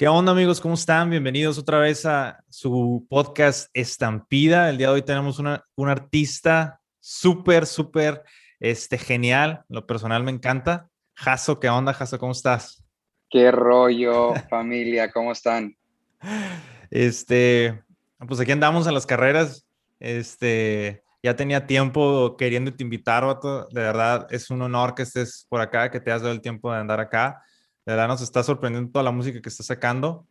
[0.00, 0.62] ¿Qué onda amigos?
[0.62, 1.10] ¿Cómo están?
[1.10, 4.70] Bienvenidos otra vez a su podcast Estampida.
[4.70, 8.22] El día de hoy tenemos una, un artista súper, súper
[8.60, 9.62] este, genial.
[9.68, 10.88] Lo personal me encanta.
[11.12, 12.18] Jaso, ¿qué onda, Jaso?
[12.18, 12.82] ¿Cómo estás?
[13.28, 15.76] Qué rollo, familia, ¿cómo están?
[16.90, 17.84] Este,
[18.26, 19.66] pues aquí andamos en las carreras.
[19.98, 23.68] Este, ya tenía tiempo queriendo te invitar, Otto.
[23.70, 26.72] De verdad, es un honor que estés por acá, que te has dado el tiempo
[26.72, 27.42] de andar acá.
[27.90, 30.24] De verdad nos está sorprendiendo toda la música que está sacando.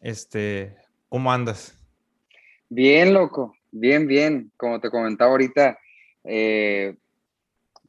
[0.00, 0.74] Este,
[1.08, 1.78] ¿cómo andas?
[2.68, 4.50] Bien, loco, bien, bien.
[4.56, 5.78] Como te comentaba ahorita,
[6.24, 6.96] eh,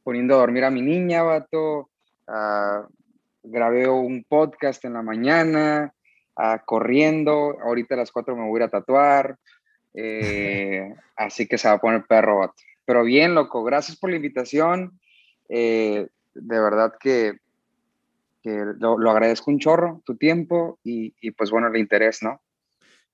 [0.04, 1.90] poniendo a dormir a mi niña, vato.
[2.28, 2.86] Uh,
[3.42, 5.92] grabé un podcast en la mañana,
[6.36, 7.58] uh, corriendo.
[7.64, 9.38] Ahorita a las 4 me voy a ir a tatuar.
[9.92, 12.62] Eh, así que se va a poner perro, vato.
[12.84, 15.00] Pero bien, loco, gracias por la invitación.
[15.48, 17.40] Eh, de verdad que
[18.78, 22.42] lo, agradezco un chorro, tu tiempo y, pues bueno, el interés, ¿no?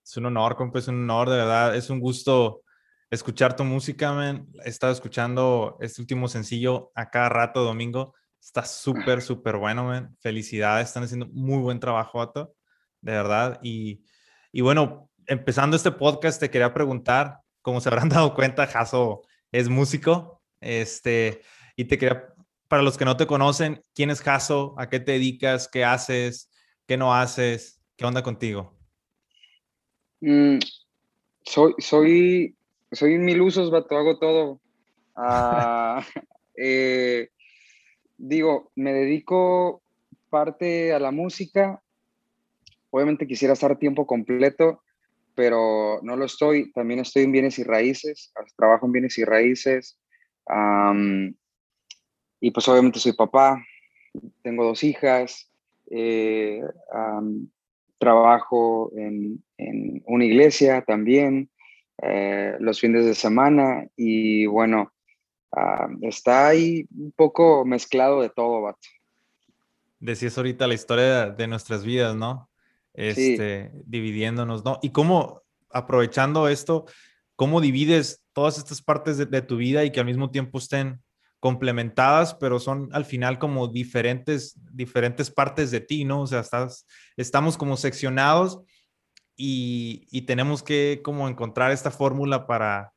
[0.04, 2.62] Es un honor, compa, es un honor, de verdad, es un gusto
[3.10, 4.48] escuchar tu música, man.
[4.64, 8.14] He estado escuchando este último sencillo a cada rato, domingo.
[8.40, 10.16] Está súper, súper bueno, man.
[10.20, 12.54] Felicidades, están haciendo muy buen trabajo, Ato,
[13.00, 13.60] de verdad.
[13.62, 14.04] Y,
[14.50, 19.22] y bueno, empezando este podcast, te quería preguntar, como se habrán dado cuenta, Jaso
[19.52, 21.42] es músico, este,
[21.76, 22.31] y te quería
[22.72, 24.74] para los que no te conocen, ¿quién es Jaso?
[24.78, 25.68] ¿A qué te dedicas?
[25.68, 26.50] ¿Qué haces?
[26.86, 27.82] ¿Qué no haces?
[27.98, 28.78] ¿Qué onda contigo?
[30.22, 30.56] Mm,
[31.44, 32.56] soy, soy,
[32.90, 34.58] soy mil usos, vato, hago todo.
[35.14, 36.02] Ah,
[36.56, 37.28] eh,
[38.16, 39.82] digo, me dedico
[40.30, 41.82] parte a la música.
[42.88, 44.82] Obviamente quisiera estar tiempo completo,
[45.34, 46.72] pero no lo estoy.
[46.72, 49.98] También estoy en bienes y raíces, trabajo en bienes y raíces.
[52.42, 53.64] Y pues obviamente soy papá,
[54.42, 55.48] tengo dos hijas,
[55.88, 56.60] eh,
[57.98, 59.40] trabajo en,
[60.06, 61.48] una iglesia también,
[62.02, 64.92] eh, los fines de semana y bueno,
[66.00, 68.88] está ahí un poco mezclado de todo, vato.
[70.00, 72.50] Decías ahorita la historia de nuestras vidas, ¿no?
[72.92, 74.80] Este, dividiéndonos, ¿no?
[74.82, 76.86] Y cómo, aprovechando esto,
[77.36, 81.00] ¿cómo divides todas estas partes de tu vida y que al mismo tiempo estén
[81.42, 86.20] complementadas, pero son al final como diferentes, diferentes partes de ti, ¿no?
[86.20, 86.44] O sea,
[87.16, 88.60] estamos como seccionados
[89.34, 92.92] y, y tenemos que como encontrar esta fórmula para,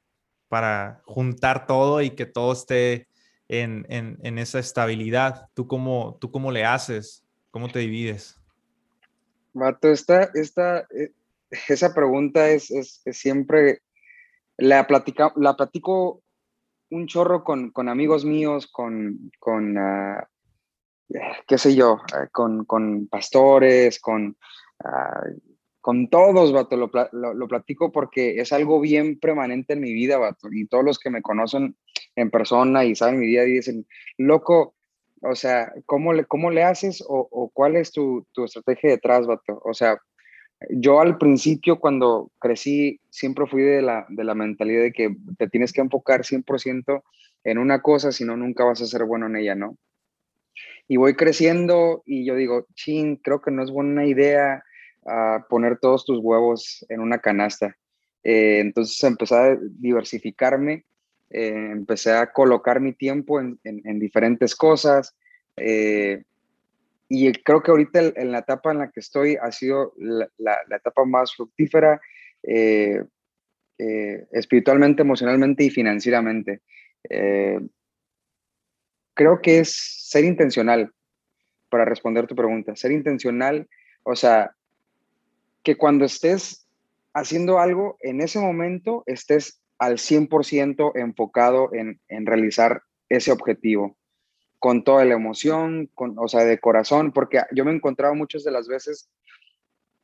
[0.48, 3.08] para juntar todo y que todo esté
[3.48, 5.50] en, en, en, esa estabilidad.
[5.56, 7.26] ¿Tú cómo, ¿Tú cómo le haces?
[7.50, 8.40] ¿Cómo te divides?
[9.54, 11.14] Vato, esta, esta, eh,
[11.68, 13.82] esa pregunta es, es, es siempre,
[14.56, 16.22] la, platica, la platico
[16.90, 20.28] un chorro con, amigos míos, con, con ah,
[21.48, 24.38] qué sé yo, ah, con, pastores, con,
[24.84, 25.24] ah,
[25.82, 30.48] con todos, vato, lo, lo, platico porque es algo bien permanente en mi vida, vato,
[30.52, 31.76] y todos los que me conocen
[32.16, 33.86] en persona y saben mi día dicen,
[34.18, 34.76] loco,
[35.22, 39.26] o sea, ¿cómo le, cómo le haces o, o cuál es tu, tu, estrategia detrás,
[39.26, 39.62] vato?
[39.64, 40.00] O sea,
[40.70, 45.48] yo al principio cuando crecí siempre fui de la, de la mentalidad de que te
[45.48, 47.04] tienes que enfocar 100%
[47.44, 49.78] en una cosa, si no, nunca vas a ser bueno en ella, ¿no?
[50.88, 54.64] Y voy creciendo y yo digo, chin, creo que no es buena idea
[55.04, 57.76] uh, poner todos tus huevos en una canasta.
[58.24, 60.86] Eh, entonces empecé a diversificarme,
[61.30, 65.16] eh, empecé a colocar mi tiempo en, en, diferentes cosas.
[65.58, 66.24] Eh,
[67.08, 70.76] y creo que ahorita en la etapa en la que estoy ha sido la, la,
[70.76, 72.02] etapa más fructífera
[72.42, 73.04] eh,
[73.78, 76.62] eh, espiritualmente, emocionalmente y financieramente.
[77.10, 77.60] Eh,
[79.14, 79.76] creo que es
[80.10, 80.92] ser intencional
[81.70, 83.68] para responder tu pregunta, ser intencional,
[84.04, 84.56] o sea,
[85.64, 86.68] que cuando estés
[87.14, 93.98] haciendo algo, en ese momento estés al 100% enfocado en, en realizar ese objetivo
[94.66, 98.44] con toda la emoción, con, o sea, de corazón, porque yo me he encontrado muchas
[98.44, 99.12] de las veces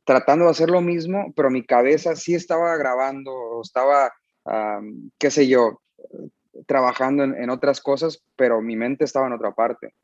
[0.04, 4.12] tratando de hacer lo mismo, pero mi cabeza sí estaba grabando, estaba,
[5.18, 5.82] qué sé yo,
[6.68, 9.94] trabajando en, otras cosas, pero mi mente estaba en otra parte.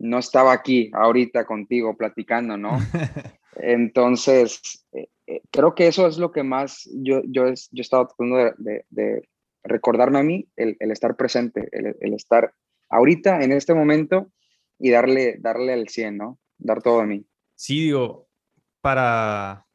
[0.00, 2.78] No estaba aquí, ahorita contigo, platicando, ¿no?
[3.54, 8.08] Entonces, eh, eh, creo que eso es lo que más yo, yo, yo he estado
[8.08, 9.28] tratando de,
[9.62, 12.52] recordarme a mí, el, estar presente, el, el estar
[12.92, 14.30] ahorita, en este momento,
[14.78, 16.38] y darle, darle el 100, ¿no?
[16.58, 17.26] Dar todo a mí.
[17.56, 18.28] Sí, digo,
[18.80, 19.66] para...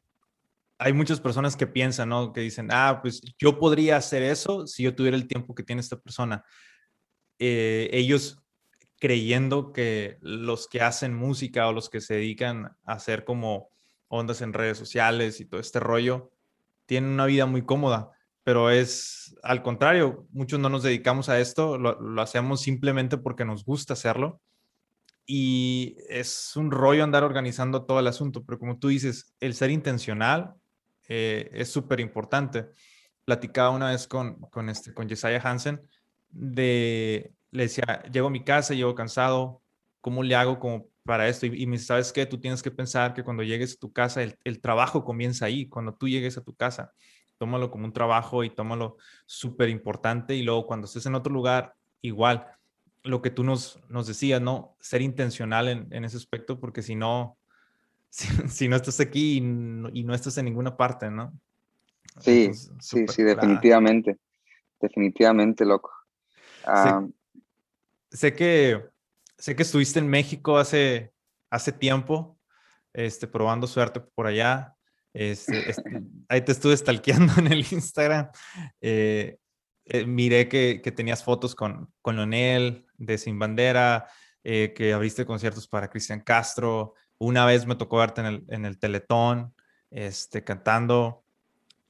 [0.80, 2.32] Hay muchas personas que piensan, ¿no?
[2.32, 5.80] Que dicen, ah, pues yo podría hacer eso si yo tuviera el tiempo que tiene
[5.80, 6.44] esta persona.
[7.40, 8.40] Eh, ellos
[9.00, 13.70] creyendo que los que hacen música o los que se dedican a hacer como
[14.06, 16.30] ondas en redes sociales y todo este rollo,
[16.86, 18.12] tienen una vida muy cómoda,
[18.48, 23.62] pero es al contrario, muchos no nos dedicamos a esto, lo, hacemos simplemente porque nos
[23.62, 24.40] gusta hacerlo
[25.26, 29.70] y es un rollo andar organizando todo el asunto, pero como tú dices, el ser
[29.70, 30.54] intencional
[31.10, 32.64] eh, es súper importante.
[33.26, 35.06] Platicaba una vez con, con, este, con
[35.44, 35.82] Hansen
[36.30, 39.60] de, le decía, llego a mi casa, llego cansado,
[40.00, 41.44] ¿cómo le hago como para esto?
[41.44, 42.24] Y, me dice, ¿sabes qué?
[42.24, 45.68] Tú tienes que pensar que cuando llegues a tu casa, el, el trabajo comienza ahí,
[45.68, 46.94] cuando tú llegues a tu casa
[47.38, 48.96] tómalo como un trabajo y tómalo
[49.26, 52.46] súper importante y luego cuando estés en otro lugar, igual,
[53.04, 54.76] lo que tú nos, nos decías, ¿no?
[54.80, 57.38] Ser intencional en, en ese aspecto porque si no,
[58.10, 61.32] si, no estás aquí y no, estás en ninguna parte, ¿no?
[62.20, 64.18] Sí, sí, sí, definitivamente,
[64.80, 65.92] definitivamente, loco.
[66.64, 67.06] Ah,
[68.10, 68.84] sé, que,
[69.36, 71.12] sé que estuviste en México hace,
[71.50, 72.36] hace tiempo,
[72.92, 74.74] este, probando suerte por allá.
[75.12, 78.28] Este, este, ahí te estuve stalkeando en el Instagram.
[78.80, 79.38] Eh,
[79.84, 84.06] eh, miré que, que, tenías fotos con, con Leonel de Sin Bandera,
[84.44, 86.94] eh, que abriste conciertos para Cristian Castro.
[87.16, 89.54] Una vez me tocó verte en el, en el Teletón,
[89.90, 91.24] este, cantando.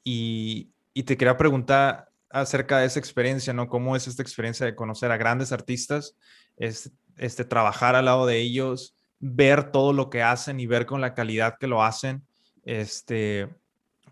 [0.04, 3.68] Y, y, te quería preguntar acerca de esa experiencia, ¿no?
[3.68, 6.16] ¿Cómo es esta experiencia de conocer a grandes artistas,
[6.56, 11.00] este, este, trabajar al lado de ellos, ver todo lo que hacen y ver con
[11.00, 12.27] la calidad que lo hacen?
[12.68, 13.48] Este,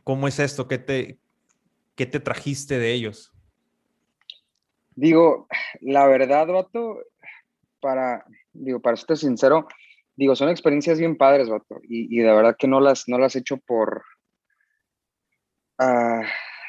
[0.02, 0.66] ¿Cómo es esto?
[0.66, 1.18] ¿Qué te,
[1.94, 3.30] qué te trajiste de ellos?
[4.94, 5.46] Digo,
[5.82, 7.02] la verdad, vato,
[7.80, 8.24] para,
[8.54, 9.68] digo, para ser sincero,
[10.14, 13.40] digo, son experiencias bien padres, vato, y, de verdad que no las, no las he
[13.40, 14.04] hecho por,
[15.78, 16.22] uh,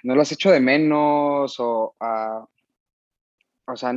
[0.04, 2.45] no las he hecho de menos o, uh,
[3.66, 3.94] o sea,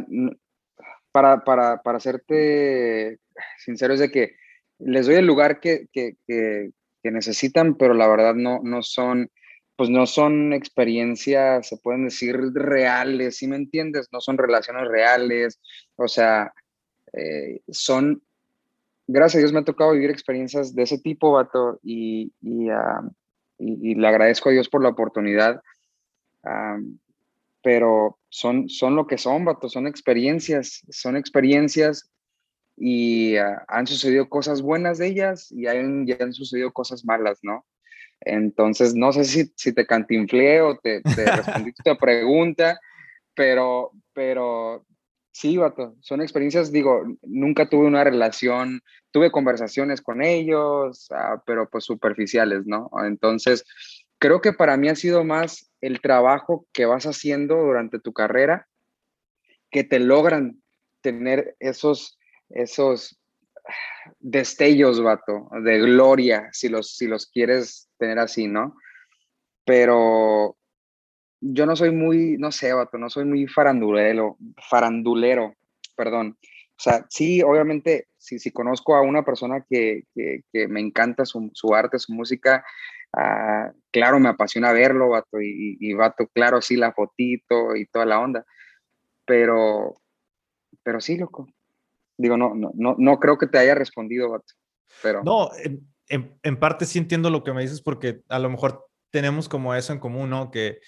[1.10, 3.18] para, para, para serte
[3.58, 4.36] sincero es de que
[4.78, 6.70] les doy el lugar que, que
[7.04, 9.30] necesitan, pero la verdad no, no son,
[9.76, 14.08] pues no son experiencias, se pueden decir, reales, ¿sí me entiendes?
[14.12, 15.60] No son relaciones reales,
[15.96, 16.52] o sea,
[17.12, 18.22] eh, son,
[19.06, 23.02] gracias a Dios me ha tocado vivir experiencias de ese tipo, vato, y, y, ah,
[23.58, 25.62] le agradezco a Dios por la oportunidad,
[26.44, 26.78] ah,
[27.62, 32.10] pero son, son lo que son, vato, son experiencias, son experiencias
[32.82, 37.38] y ah, han sucedido cosas buenas de ellas y han, ya han sucedido cosas malas,
[37.42, 37.66] ¿no?
[38.22, 42.80] Entonces, no sé si, si te cantinflé o te, te respondí tu pregunta,
[43.34, 44.86] pero, pero
[45.30, 48.80] sí, vato, son experiencias, digo, nunca tuve una relación,
[49.10, 52.90] tuve conversaciones con ellos, ah, pero pues superficiales, ¿no?
[53.04, 53.66] Entonces,
[54.18, 58.68] creo que para mí ha sido más el trabajo que vas haciendo durante tu carrera
[59.70, 60.62] que te logran
[61.02, 62.16] tener esos
[62.50, 63.20] esos
[64.18, 68.76] destellos, vato, de gloria, si los, si los quieres tener así, ¿no?
[69.64, 70.56] Pero
[71.40, 74.36] yo no soy muy, no sé, vato, no soy muy farandulero,
[74.68, 75.54] farandulero,
[75.96, 76.36] perdón.
[76.42, 81.50] O sea, sí, obviamente, si, si conozco a una persona que, que, me encanta su,
[81.52, 82.64] su, arte, su música,
[83.12, 88.06] ah, claro, me apasiona verlo, vato, y, y, vato, claro, sí, la fotito y toda
[88.06, 88.46] la onda.
[89.26, 89.94] Pero,
[90.82, 91.48] pero sí, loco,
[92.20, 94.42] Digo, no, no, no, no creo que te haya respondido,
[95.02, 95.22] pero...
[95.24, 95.50] No,
[96.08, 99.74] en, en, parte sí entiendo lo que me dices porque a lo mejor tenemos como
[99.74, 100.50] eso en común, ¿no?
[100.50, 100.80] Que,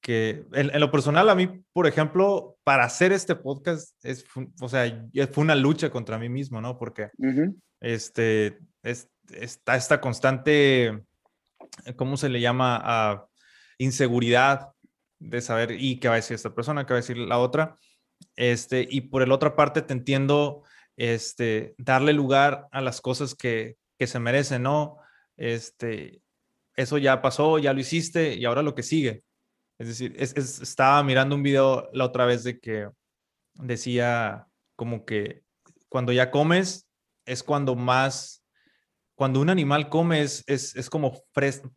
[0.00, 4.24] que en, lo personal a mí, por ejemplo, para hacer este podcast, es,
[4.60, 6.76] o sea, fue una lucha contra mí mismo, ¿no?
[6.78, 7.10] Porque
[7.80, 11.04] este, es, está esta constante,
[11.94, 12.80] ¿cómo se le llama?
[12.82, 13.26] a
[13.78, 14.70] inseguridad
[15.18, 17.78] de saber y qué va a decir esta persona, qué va a decir la otra.
[18.36, 20.62] Este, y por el otra parte te entiendo
[20.96, 24.98] este, darle lugar a las cosas que, que se merecen, ¿no?
[25.36, 26.22] Este,
[26.76, 29.24] eso ya pasó, ya lo hiciste y ahora lo que sigue.
[29.78, 32.88] Es decir, estaba mirando un video la otra vez de que
[33.54, 34.46] decía
[34.76, 35.42] como que
[35.88, 36.88] cuando ya comes
[37.26, 38.44] es cuando más,
[39.14, 41.22] cuando un animal come es, es, como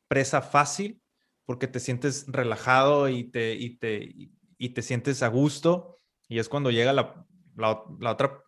[0.08, 1.02] presa fácil
[1.46, 4.14] porque te sientes relajado y te, y te,
[4.58, 8.45] y te sientes a gusto y es cuando llega la, la otra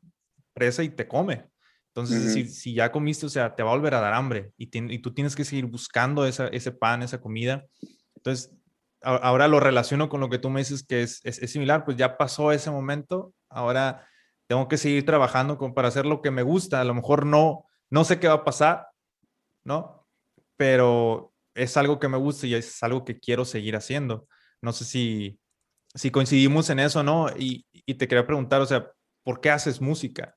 [0.58, 1.46] presa y te come.
[1.90, 4.70] Entonces, si, si, ya comiste, o sea, te va a volver a dar hambre y,
[4.94, 7.66] y tú tienes que seguir buscando esa, ese pan, esa comida.
[8.16, 8.56] Entonces,
[9.02, 12.18] ahora lo relaciono con lo que tú me dices que es, es, similar, pues ya
[12.18, 14.08] pasó ese momento, ahora
[14.48, 16.82] tengo que seguir trabajando con, para hacer lo que me gusta.
[16.82, 18.88] A lo mejor no, no sé qué va a pasar,
[19.66, 20.08] ¿no?
[20.56, 24.28] Pero es algo que me gusta y es algo que quiero seguir haciendo.
[24.62, 25.40] No sé si,
[25.96, 27.30] si coincidimos en eso, ¿no?
[27.38, 28.90] Y, y te quería preguntar, o sea,
[29.24, 30.37] ¿por qué haces música?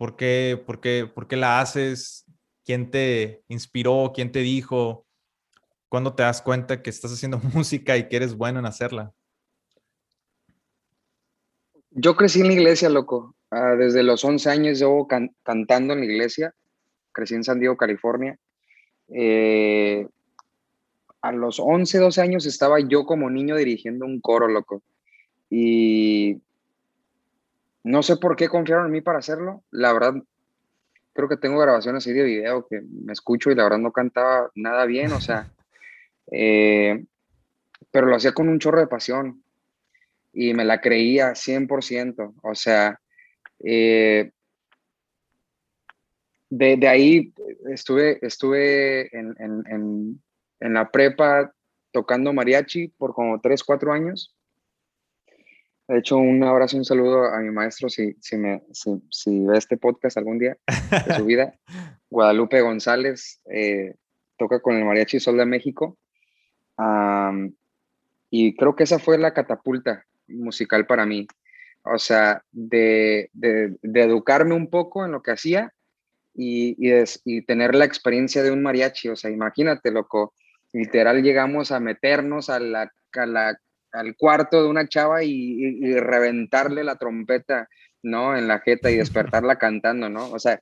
[0.00, 2.24] ¿Por qué, por qué, por qué la haces?
[2.70, 5.04] quién te inspiró, quién te dijo,
[5.88, 9.12] cuándo te das cuenta que estás haciendo música y que eres bueno en hacerla.
[11.90, 13.34] Yo crecí en la iglesia, loco.
[13.50, 15.08] Ah, desde los 11 años llevo
[15.42, 16.54] cantando en la iglesia.
[17.10, 18.38] Crecí en San Diego, California.
[19.08, 20.06] Eh,
[21.20, 24.80] a los 11, 12 años estaba yo como niño dirigiendo un coro, loco.
[25.50, 26.40] Y
[27.82, 29.64] no sé por qué confiaron en mí para hacerlo.
[29.70, 30.14] La verdad,
[31.12, 34.50] creo que tengo grabaciones así de video que me escucho y la verdad no cantaba
[34.54, 35.50] nada bien, o sea,
[36.32, 37.04] eh,
[37.90, 39.42] pero lo hacía con un chorro de pasión
[40.32, 43.00] y me la creía 100%, o sea,
[43.64, 44.30] eh,
[46.50, 47.32] de, ahí
[47.70, 50.20] estuve, estuve en, en,
[50.60, 51.52] en, la prepa
[51.92, 54.34] tocando mariachi por como 3, 4 años
[55.90, 59.76] de hecho, un abrazo, un saludo a mi maestro si, si, me, si, ve este
[59.76, 60.56] podcast algún día
[61.08, 61.58] de su vida.
[62.10, 63.96] Guadalupe González eh,
[64.38, 65.98] toca con el Mariachi Sol de México.
[68.30, 71.26] y creo que esa fue la catapulta musical para mí.
[71.82, 75.72] O sea, de, de, educarme un poco en lo que hacía
[76.34, 76.76] y,
[77.24, 79.08] y, tener la experiencia de un mariachi.
[79.08, 80.34] O sea, imagínate, loco,
[80.72, 83.58] literal llegamos a meternos a la, a la
[83.92, 87.68] al cuarto de una chava y, reventarle la trompeta,
[88.02, 88.36] ¿no?
[88.36, 90.30] En la jeta y despertarla cantando, ¿no?
[90.30, 90.60] O sea,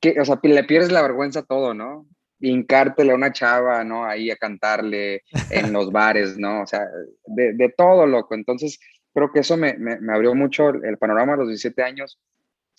[0.00, 2.06] que, o sea, le pierdes la vergüenza a todo, ¿no?
[2.40, 4.04] Hincártele a una chava, ¿no?
[4.04, 6.62] Ahí a cantarle en los bares, ¿no?
[6.62, 6.86] O sea,
[7.26, 8.34] de, todo, loco.
[8.34, 8.78] Entonces,
[9.12, 9.76] creo que eso me,
[10.12, 12.20] abrió mucho el panorama a los 17 años.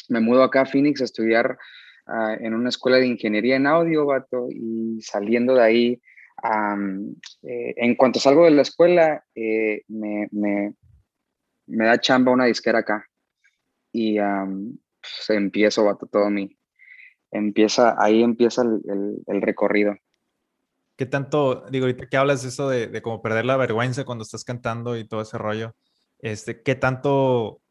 [0.07, 1.57] Me mudo acá a Phoenix a estudiar
[2.07, 6.01] ah, en una escuela de ingeniería en audio, vato, y saliendo de ahí,
[7.43, 10.73] eh, en cuanto salgo de la escuela, eh, me,
[11.65, 13.05] da chamba una disquera acá
[13.91, 16.57] y pues, empiezo, vato, todo mi,
[17.31, 19.95] empieza, ahí empieza el, recorrido.
[20.95, 24.23] ¿Qué tanto, digo, ahorita que hablas de eso de, de como perder la vergüenza cuando
[24.23, 25.75] estás cantando y todo ese rollo,
[26.19, 27.61] este, ¿qué tanto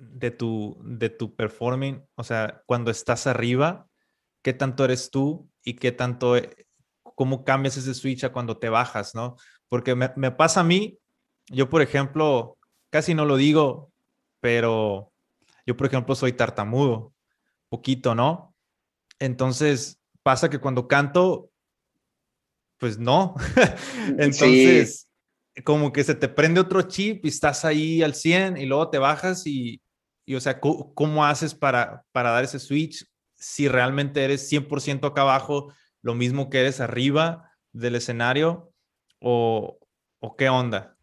[0.00, 3.86] de tu, de tu performing, o sea, cuando estás arriba,
[4.42, 6.36] qué tanto eres tú y qué tanto
[7.14, 9.36] cómo cambias ese switch a cuando te bajas, ¿no?
[9.68, 10.98] Porque me, pasa a mí,
[11.48, 12.58] yo por ejemplo,
[12.90, 13.92] casi no lo digo,
[14.40, 15.12] pero
[15.66, 17.12] yo por ejemplo soy tartamudo,
[17.68, 18.54] poquito, ¿no?
[19.18, 21.50] Entonces pasa que cuando canto,
[22.78, 23.34] pues no.
[24.18, 25.08] Entonces,
[25.64, 28.98] como que se te prende otro chip y estás ahí al 100 y luego te
[28.98, 29.80] bajas y,
[30.24, 33.04] y o sea, ¿cómo, haces para, para dar ese switch
[33.36, 38.72] si realmente eres 100% acá abajo lo mismo que eres arriba del escenario
[39.20, 39.78] o,
[40.20, 40.96] o qué onda?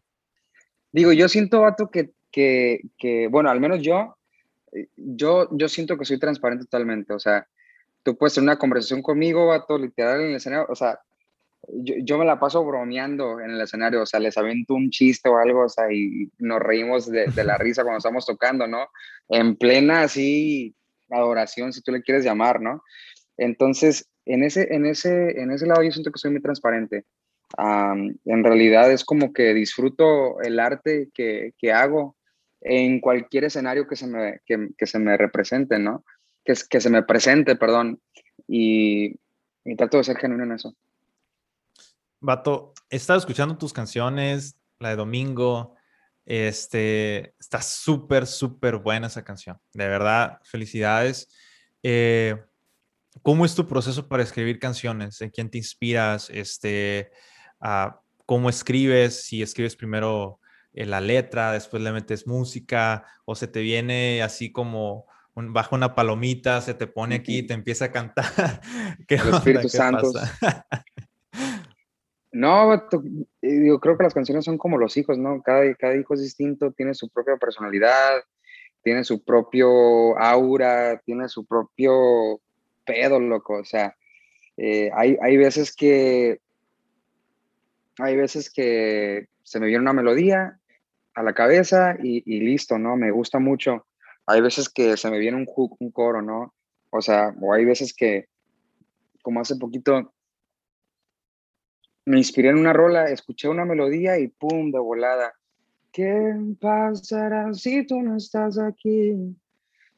[0.92, 4.16] Digo, yo siento, Vato, que, que, que, bueno, al menos yo,
[4.72, 7.46] eh, yo, yo siento que soy transparente totalmente, o sea,
[8.02, 10.98] tú puedes tener una conversación conmigo, Vato, literal en el escenario, o sea,
[11.68, 15.28] yo, yo, me la paso bromeando en el escenario, o sea, les avento un chiste
[15.28, 18.86] o algo, o sea, y nos reímos de, de la risa cuando estamos tocando, ¿no?
[19.28, 20.74] En plena así
[21.10, 22.82] adoración, si tú le quieres llamar, ¿no?
[23.36, 27.04] Entonces, en ese, en ese, en ese lado yo siento que soy muy transparente.
[27.56, 32.16] en realidad es como que disfruto el arte que, que hago
[32.60, 36.04] en cualquier escenario que se me, que, que se me represente, ¿no?
[36.44, 38.00] Que, que se me presente, perdón.
[38.46, 39.16] Y,
[39.64, 40.74] y trato de ser genuino en eso.
[42.20, 45.74] Vato, he estado escuchando tus canciones, la de Domingo.
[46.26, 49.58] Este, está súper, súper buena esa canción.
[49.72, 51.28] De verdad, felicidades.
[51.82, 52.36] Eh,
[53.22, 55.20] ¿Cómo es tu proceso para escribir canciones?
[55.20, 56.30] ¿En quién te inspiras?
[56.30, 57.10] Este,
[57.60, 57.92] uh,
[58.26, 59.24] ¿Cómo escribes?
[59.24, 60.40] Si escribes primero
[60.72, 65.74] eh, la letra, después le metes música, o se te viene así como un, bajo
[65.74, 68.26] una palomita, se te pone aquí y te empieza a cantar.
[69.08, 70.12] ¿Qué El Espíritu Santo.
[72.32, 75.42] no, eh, yo creo que las canciones son como los hijos, ¿no?
[75.42, 78.20] Cada, cada hijo es distinto, tiene su propia personalidad,
[78.82, 82.40] tiene su propio aura, tiene su propio
[82.88, 83.58] pedo, loco.
[83.58, 83.94] O sea,
[84.56, 86.40] eh, hay, hay veces que
[87.98, 90.58] hay veces que se me viene una melodía
[91.14, 92.96] a la cabeza y, listo, ¿no?
[92.96, 93.86] Me gusta mucho.
[94.26, 96.54] Hay veces que se me viene un hook, un coro, ¿no?
[96.90, 98.28] O sea, o hay veces que,
[99.22, 100.14] como hace poquito,
[102.04, 104.70] me inspiré en una rola, escuché una melodía y ¡pum!
[104.70, 105.34] de volada.
[105.92, 109.36] ¿Qué pasará si tú no estás aquí?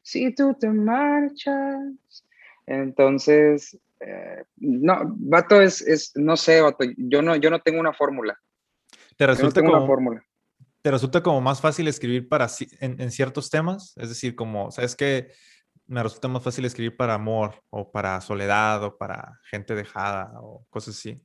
[0.01, 2.25] Si tú te marchas,
[2.65, 7.93] entonces, eh, no, vato es, es, no sé, vato, yo no, yo no tengo una
[7.93, 8.37] fórmula.
[9.17, 10.25] ¿Te resulta, como, una fórmula.
[10.81, 12.47] ¿Te resulta como más fácil escribir para
[12.79, 13.93] en, en, ciertos temas?
[13.97, 15.31] Es decir, como, ¿sabes que
[15.85, 20.65] me resulta más fácil escribir para amor o para soledad o para gente dejada o
[20.69, 21.21] cosas así?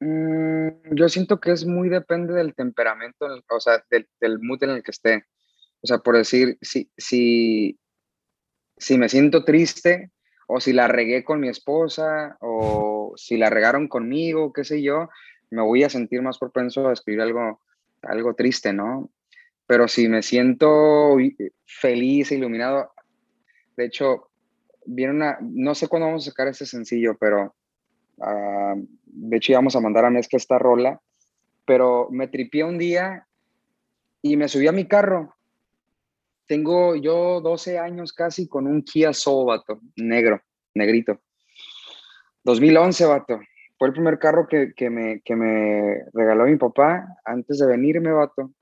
[0.00, 4.70] Mm, yo siento que es muy depende del temperamento, o sea, del, del, mood en
[4.70, 5.24] el que esté.
[5.80, 7.78] O sea, por decir, si, si,
[8.76, 10.10] si me siento triste
[10.46, 15.08] o si la regué con mi esposa o si la regaron conmigo, qué sé yo,
[15.50, 17.60] me voy a sentir más propenso a escribir algo,
[18.02, 19.10] algo triste, ¿no?
[19.66, 21.16] Pero si me siento
[21.64, 22.92] feliz, iluminado,
[23.76, 24.30] de hecho,
[24.86, 27.54] viene una, no sé cuándo vamos a sacar este sencillo, pero
[28.18, 31.00] uh, de hecho íbamos a mandar a mezcla esta rola,
[31.64, 33.26] pero me tripié un día
[34.22, 35.35] y me subí a mi carro.
[36.46, 40.40] Tengo yo 12 años casi con un Kia Soul, vato, negro,
[40.74, 41.20] negrito.
[42.44, 43.40] 2011, vato.
[43.78, 48.12] Fue el primer carro que, que, me, que me regaló mi papá antes de venirme,
[48.12, 48.52] vato.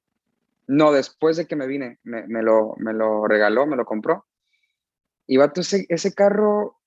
[0.66, 4.24] No, después de que me vine, me, me, lo, me lo regaló, me lo compró.
[5.26, 6.78] Y vato, ese, ese carro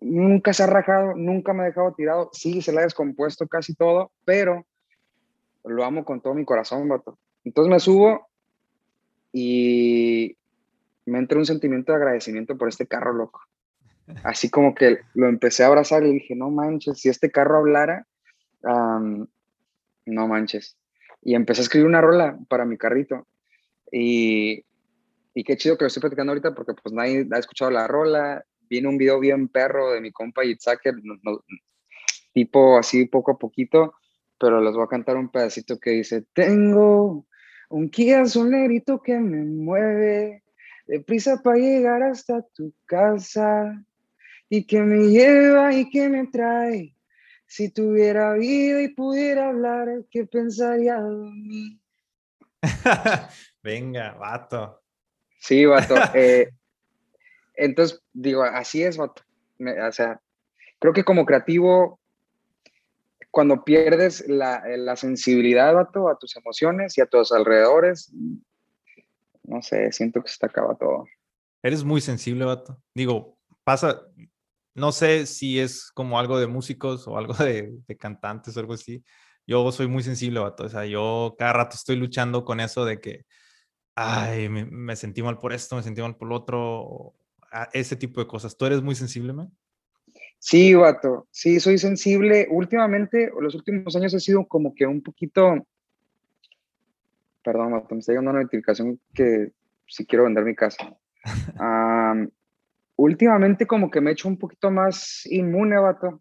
[0.00, 2.30] nunca se ha rajado, nunca me ha dejado tirado.
[2.32, 4.66] Sí, se le ha descompuesto casi todo, pero
[5.64, 7.18] lo amo con todo mi corazón, vato.
[7.44, 8.27] Entonces me subo
[9.32, 10.36] y
[11.06, 13.40] me entra un sentimiento de agradecimiento por este carro, loco.
[14.24, 18.06] Así como que lo empecé a abrazar y dije, no manches, si este carro hablara,
[18.62, 20.76] no manches.
[21.22, 23.26] Y empecé a escribir una rola para mi carrito.
[23.90, 24.64] Y
[25.38, 28.44] y qué chido que lo estoy platicando ahorita porque pues nadie ha escuchado la rola.
[28.68, 30.80] Viene un video bien perro de mi compa Yitzhak,
[32.32, 33.94] tipo así poco a poquito,
[34.36, 37.24] pero les voy a cantar un pedacito que dice, tengo
[37.68, 40.42] un Kia solerito que me mueve
[40.86, 43.84] deprisa para llegar hasta tu casa
[44.48, 46.94] y que me lleva y que me trae.
[47.46, 51.80] Si tuviera vida y pudiera hablar, ¿qué pensaría de mí?
[53.62, 54.82] Venga, vato.
[55.40, 55.94] Sí, vato.
[56.14, 56.50] Eh,
[57.54, 59.22] entonces, digo, así es, vato.
[59.60, 60.20] O sea,
[60.78, 61.97] creo que como creativo,
[63.30, 68.12] cuando pierdes la, la sensibilidad, vato, a tus emociones y a tus alrededores,
[69.42, 71.06] no sé, siento que se te acaba todo.
[71.62, 72.80] Eres muy sensible, vato.
[72.94, 74.02] Digo, pasa,
[74.74, 78.74] no sé si es como algo de músicos o algo de, de, cantantes o algo
[78.74, 79.02] así.
[79.46, 80.64] Yo soy muy sensible, vato.
[80.64, 83.24] O sea, yo cada rato estoy luchando con eso de que
[84.00, 87.14] ay, me, sentí mal por esto, me sentí mal por lo otro,
[87.72, 88.56] ese tipo de cosas.
[88.56, 89.52] ¿Tú eres muy sensible, man?
[90.38, 92.46] Sí, vato, sí, soy sensible.
[92.50, 95.66] Últimamente, los últimos años he sido como que un poquito,
[97.42, 99.52] perdón, vato, me está llegando una notificación que
[99.86, 100.96] si quiero vender mi casa.
[102.96, 106.20] últimamente como que me he hecho un poquito más inmune, vato.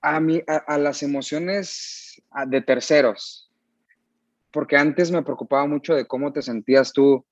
[0.00, 3.46] A, mí, a las emociones de terceros
[4.56, 7.26] porque antes me preocupaba mucho de cómo te sentías tú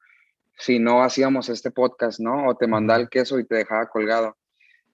[0.56, 2.48] si no hacíamos este podcast, ¿no?
[2.48, 4.36] O te mandaba el queso y te dejaba colgado.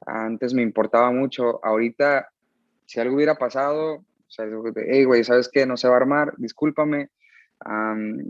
[0.06, 1.64] Antes me importaba mucho.
[1.64, 2.28] Ahorita,
[2.86, 4.46] si algo hubiera pasado, o sea,
[4.86, 5.66] hey, güey, ¿sabes qué?
[5.66, 7.10] No se va a armar, discúlpame.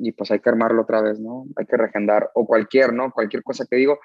[0.02, 1.46] y pues hay que armarlo otra vez, ¿no?
[1.56, 2.30] Hay que regendar.
[2.34, 3.12] O cualquier, ¿no?
[3.12, 4.00] Cualquier cosa que digo.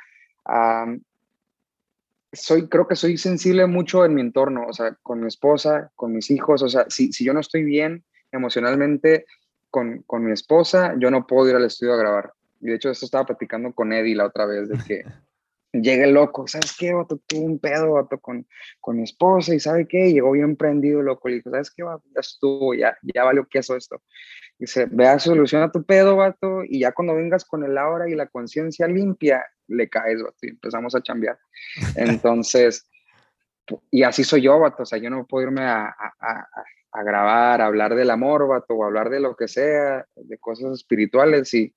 [2.31, 6.11] soy, creo que soy sensible mucho en mi entorno, o sea, con mi esposa, con
[6.11, 9.25] mis hijos, o sea, si, si yo no estoy bien emocionalmente,
[10.07, 12.33] con, mi esposa, yo no puedo ir al estudio a grabar.
[12.62, 15.04] Y de hecho, esto estaba platicando con Eddie la otra vez, de que
[15.82, 16.94] llegue loco, ¿sabes qué?
[16.94, 18.48] Vato, tuve un pedo, vato, con,
[18.80, 20.12] con mi esposa y ¿sabe qué?
[20.12, 21.30] Llegó bien prendido, loco.
[21.30, 21.84] Y dijo, ¿sabes qué?
[21.84, 24.02] Ya estuvo, ya, ya valió queso esto.
[24.58, 28.28] Dice, vea, soluciona tu pedo, vato, y ya cuando vengas con el aura y la
[28.28, 31.38] conciencia limpia, le caes, vato, y empezamos a chambear.
[31.96, 32.89] Entonces,
[33.91, 36.48] y así soy yo, vato, o sea, yo no puedo irme a, a,
[36.96, 40.72] a grabar, a hablar del amor, vato, o hablar de lo que sea, de cosas
[40.72, 41.76] espirituales, y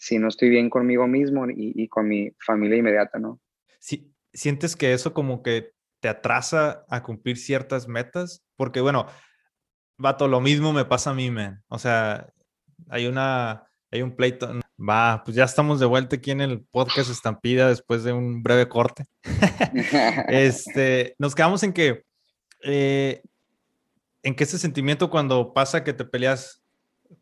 [0.00, 3.38] si no estoy bien conmigo mismo y, con mi familia inmediata, ¿no?
[3.78, 8.42] Sí, ¿Sientes que eso como que te atrasa a cumplir ciertas metas?
[8.56, 9.06] Porque, bueno,
[9.98, 11.62] vato, lo mismo me pasa a mí, man.
[11.68, 12.32] O sea,
[12.88, 14.50] hay una, hay un pleito.
[14.78, 18.68] Va, pues ya estamos de vuelta aquí en el podcast Estampida después de un breve
[18.68, 19.04] corte.
[20.28, 22.04] este, nos quedamos en que
[22.62, 23.20] eh,
[24.22, 26.59] en que ese sentimiento cuando pasa que te peleas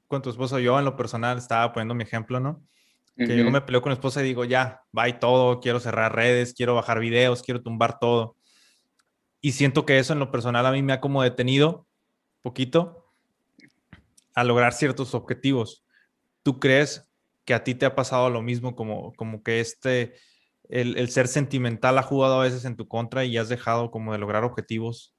[0.08, 2.62] con tu esposo, yo en lo personal estaba poniendo mi ejemplo, ¿no?
[3.16, 6.14] Que yo me peleo con mi esposa y digo, ya, va y todo, quiero cerrar
[6.14, 8.36] redes, quiero bajar videos, quiero tumbar todo.
[9.40, 11.86] Y siento que eso en lo personal a mí me ha como detenido
[12.42, 13.12] poquito
[14.34, 15.84] a lograr ciertos objetivos.
[16.44, 17.10] ¿Tú crees
[17.44, 20.14] que a ti te ha pasado lo mismo, como, como que este,
[20.68, 24.12] el, el ser sentimental ha jugado a veces en tu contra y has dejado como
[24.12, 25.16] de lograr objetivos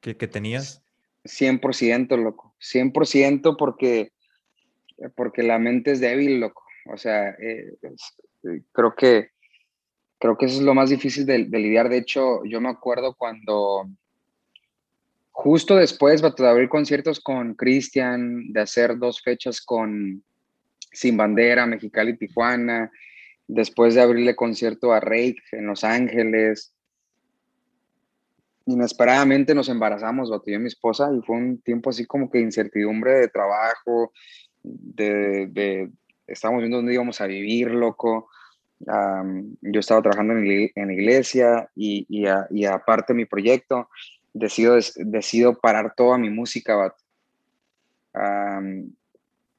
[0.00, 0.84] que, que tenías?
[1.24, 2.54] 100%, loco.
[2.60, 4.12] 100% porque,
[5.16, 6.62] porque la mente es débil, loco.
[6.86, 7.74] O sea, eh,
[8.72, 9.30] creo que
[10.18, 11.90] creo que eso es lo más difícil de, lidiar.
[11.90, 13.86] De hecho, yo me acuerdo cuando
[15.32, 20.24] justo después de abrir conciertos con Cristian, de hacer dos fechas con
[20.92, 22.90] Sin Bandera, Mexicali, Tijuana,
[23.46, 26.74] después de abrirle concierto a Rake en Los Ángeles,
[28.66, 33.12] inesperadamente nos embarazamos, bato y mi esposa, y fue un tiempo así como que incertidumbre
[33.12, 34.12] de trabajo,
[34.64, 35.90] de, de
[36.26, 38.28] estábamos viendo dónde íbamos a vivir, loco.
[38.80, 43.88] yo estaba trabajando en, en iglesia y, y, y, aparte mi proyecto,
[44.32, 47.02] decido, decido parar toda mi música, bato.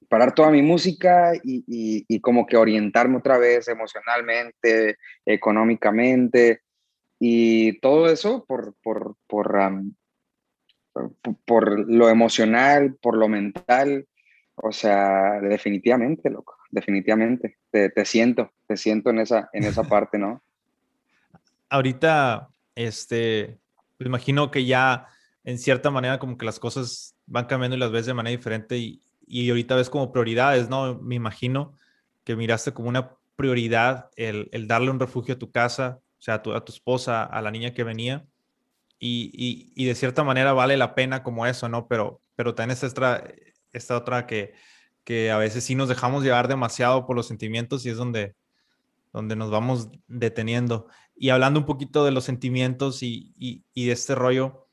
[0.10, 1.64] parar toda mi música y,
[2.08, 6.62] y, como que orientarme otra vez emocionalmente, económicamente,
[7.20, 9.56] y todo eso por, por, por,
[11.46, 14.08] por lo emocional, por lo mental.
[14.56, 17.58] O sea, definitivamente, loco, definitivamente.
[17.72, 20.42] Te, siento, te siento en esa, en esa parte, ¿no?
[21.70, 23.58] Ahorita, este,
[24.00, 25.08] me imagino que ya
[25.44, 28.78] en cierta manera como que las cosas van cambiando y las ves de manera diferente
[28.78, 31.00] y, y ahorita ves como prioridades, ¿no?
[31.02, 31.74] Me imagino
[32.24, 36.42] que miraste como una prioridad el, el darle un refugio a tu casa, sea, a
[36.42, 38.26] tu, esposa, a la niña que venía.
[38.98, 41.88] Y, y, de cierta manera vale la pena como eso, ¿no?
[41.88, 43.24] Pero, pero también esta,
[43.76, 44.54] esta otra que,
[45.04, 48.36] que a veces sí nos dejamos llevar demasiado por los sentimientos y es donde,
[49.14, 50.88] donde nos vamos deteniendo.
[51.16, 54.66] Y hablando un poquito de los sentimientos y, y de este rollo,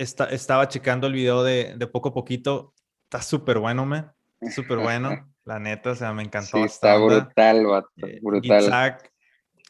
[0.00, 2.74] está, estaba checando el video de, de poco a poquito.
[3.04, 4.06] Está súper bueno, me.
[4.50, 5.10] Súper bueno.
[5.44, 6.58] La neta, o sea, me encantó.
[6.58, 8.98] Sí, está brutal, eh, brutal.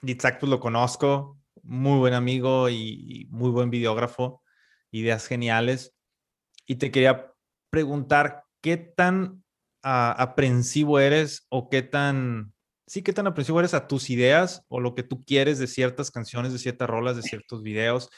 [0.02, 4.42] Yitzhak pues lo conozco, muy buen amigo y, muy buen videógrafo,
[4.90, 5.94] ideas geniales.
[6.66, 7.32] Y te quería
[7.70, 9.42] preguntar, ¿qué tan
[9.82, 12.52] ah, aprensivo eres o qué tan,
[12.86, 16.10] sí, qué tan aprensivo eres a tus ideas o lo que tú quieres de ciertas
[16.10, 18.10] canciones, de ciertas rolas, de ciertos videos?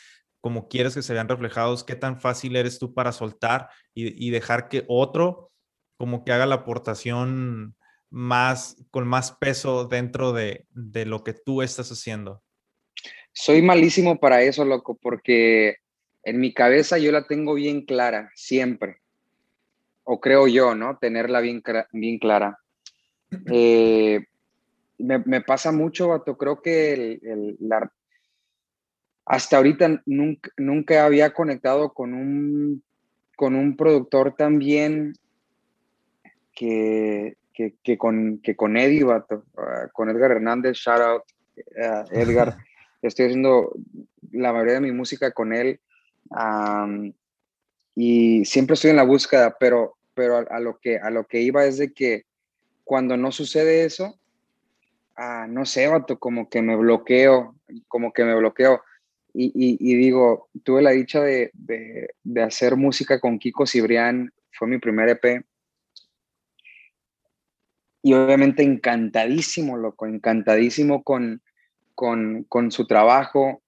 [0.42, 4.30] como quieres que se vean reflejados, qué tan fácil eres tú para soltar y, y
[4.30, 5.52] dejar que otro
[5.96, 7.76] como que haga la aportación
[8.10, 12.42] más, con más peso dentro de, de lo que tú estás haciendo?
[13.32, 15.76] Soy malísimo para eso, loco, porque
[16.24, 18.96] en mi cabeza yo la tengo bien clara, siempre.
[20.04, 20.98] O creo yo, ¿no?
[20.98, 21.62] Tenerla bien,
[21.92, 22.58] bien clara.
[23.50, 24.24] Eh,
[24.98, 26.36] me, me, pasa mucho, Bato.
[26.36, 27.90] Creo que el, el, la,
[29.24, 32.82] hasta ahorita nunca, nunca había conectado con un,
[33.36, 35.14] con un productor también
[36.54, 41.22] que, que, con, que con Eddie, vato, ah, con Edgar Hernández, shout out,
[41.56, 42.56] uh, Edgar.
[43.02, 43.72] Estoy haciendo
[44.30, 45.80] la mayoría de mi música con él
[47.94, 51.64] y siempre estoy en la búsqueda, pero, pero a, lo que, a lo que iba
[51.64, 52.24] es de que
[52.84, 54.18] cuando no sucede eso,
[55.16, 57.54] ah, no sé, vato, como que me bloqueo,
[57.88, 58.82] como que me bloqueo.
[59.34, 65.08] Y, digo, tuve la dicha de, de, hacer música con Kiko Cibrián, fue mi primer
[65.08, 65.42] EP,
[68.02, 71.40] y obviamente encantadísimo, loco, encantadísimo con,
[71.94, 73.62] con, con su trabajo.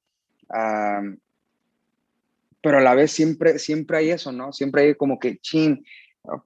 [2.64, 4.50] Pero a la vez siempre, siempre hay eso, ¿no?
[4.50, 5.85] Siempre hay como que, chin,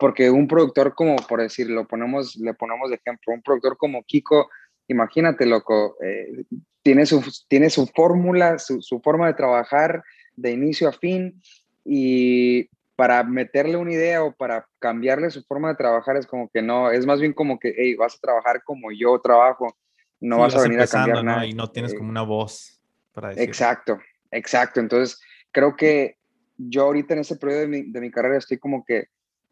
[0.00, 4.50] porque un productor como, por decirlo, ponemos, le ponemos de ejemplo, un productor como Kiko,
[4.88, 6.42] imagínate, loco, eh,
[6.82, 10.02] tiene su, tiene su fórmula, su, su, forma de trabajar
[10.34, 11.40] de inicio a fin
[11.84, 16.62] y para meterle una idea o para cambiarle su forma de trabajar es como que
[16.62, 19.76] no, es más bien como que, hey, vas a trabajar como yo trabajo,
[20.18, 21.46] no vas, a venir a cambiar nada.
[21.46, 22.80] Y no tienes como una voz
[23.12, 23.44] para decir.
[23.44, 24.00] Exacto,
[24.32, 24.80] exacto.
[24.80, 25.20] Entonces,
[25.52, 26.16] creo que
[26.56, 29.08] yo ahorita en ese periodo de mi, de mi carrera estoy como que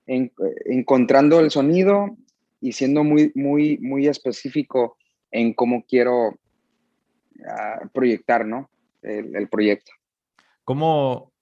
[0.06, 2.16] encontrando el sonido
[2.60, 4.96] y siendo muy, muy, muy específico
[5.30, 8.70] en cómo quiero uh, proyectar, ¿no?
[9.02, 9.92] El, el proyecto.
[10.64, 11.32] ¿Cómo,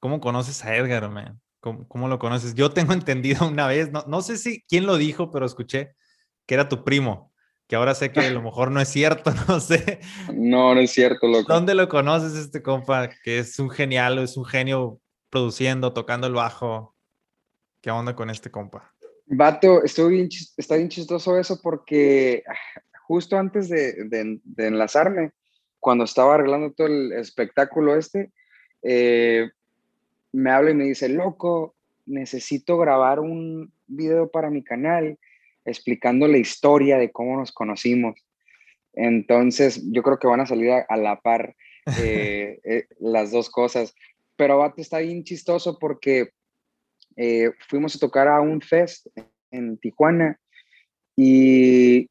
[0.00, 1.40] ¿Cómo conoces a Edgar, man?
[1.60, 2.54] ¿Cómo, lo conoces?
[2.54, 5.94] Yo tengo entendido una vez, no, no sé si quién lo dijo, pero escuché
[6.46, 7.32] que era tu primo,
[7.68, 10.00] que ahora sé que a lo mejor no es cierto, no sé.
[10.34, 11.52] No, no es cierto, loco.
[11.52, 13.10] ¿Dónde lo conoces este compa?
[13.22, 16.96] Que es un genial, es un genio produciendo, tocando el bajo.
[17.82, 18.94] ¿Qué onda con este compa?
[19.26, 25.32] Vato, estoy bien, está bien chistoso eso porque ah, justo antes de, de, de enlazarme,
[25.78, 28.32] cuando estaba arreglando todo el espectáculo este,
[28.82, 29.50] eh,
[30.32, 31.74] me habla y me dice, loco,
[32.06, 35.18] necesito grabar un video para mi canal
[35.68, 38.24] explicando la historia de cómo nos conocimos.
[38.94, 41.54] Entonces, yo creo que van a salir a, la par
[42.02, 43.94] eh, eh, las dos cosas.
[44.36, 46.30] Pero Bato está bien chistoso porque
[47.16, 49.06] eh, fuimos a tocar a un fest
[49.50, 50.38] en Tijuana
[51.16, 52.08] Y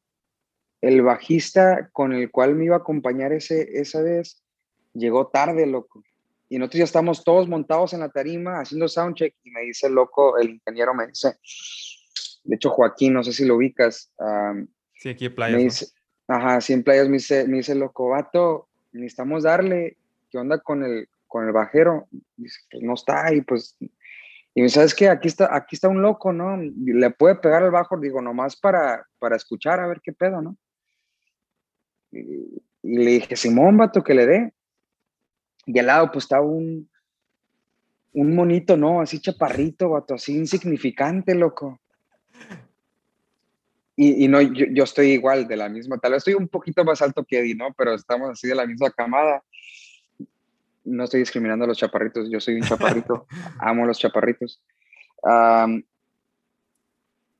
[0.80, 4.42] el bajista con el cual me iba a acompañar ese, esa vez
[4.94, 6.02] llegó tarde, loco.
[6.48, 10.38] Y nosotros ya estamos todos montados en la tarima haciendo soundcheck y me dice, loco,
[10.38, 11.36] el ingeniero me dice,
[12.48, 14.10] de hecho Joaquín, no sé si lo ubicas.
[14.94, 15.94] sí, aquí en Playas.
[16.26, 19.98] Ajá, sí, en Playas me dice, me dice, loco, vato, necesitamos darle,
[20.30, 22.08] ¿qué onda con el, con el bajero?
[22.36, 23.76] Dice, pues no está y pues...
[24.54, 26.56] Y me sabes que aquí está, aquí está un loco, ¿no?
[26.56, 30.56] Le puede pegar al bajo, digo, nomás para, para escuchar, a ver qué pedo, ¿no?
[32.10, 34.54] Y, le dije, Simón, vato, que le dé.
[35.66, 36.90] Y al lado, pues estaba un,
[38.14, 39.00] un monito, ¿no?
[39.00, 41.78] Así chaparrito, vato, así insignificante, loco.
[44.00, 46.84] Y, y no, yo, yo, estoy igual, de la misma, tal vez estoy un poquito
[46.84, 47.74] más alto que Eddie, ¿no?
[47.76, 49.42] Pero estamos así de la misma camada.
[50.84, 53.26] No estoy discriminando a los chaparritos, yo soy un chaparrito,
[53.58, 54.62] amo los chaparritos.